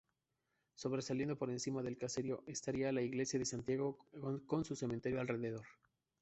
Sobresaliendo 0.73 1.37
por 1.37 1.51
encima 1.51 1.83
del 1.83 1.95
caserío 1.95 2.43
estaría 2.47 2.91
la 2.91 3.03
iglesia 3.03 3.37
de 3.37 3.45
Santiago 3.45 3.99
con 4.47 4.65
su 4.65 4.75
cementerio 4.75 5.21
alrededor. 5.21 5.67